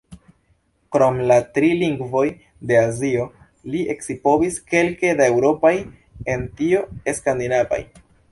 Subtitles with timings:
[0.93, 2.23] Krom la tri lingvoj
[2.71, 3.27] de Azio
[3.73, 5.73] li scipovis kelke da eŭropaj,
[6.37, 6.81] en tio
[7.21, 7.83] skandinavaj.